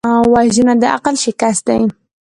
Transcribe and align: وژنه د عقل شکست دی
وژنه 0.33 0.73
د 0.81 0.83
عقل 0.95 1.15
شکست 1.23 1.61
دی 1.67 1.81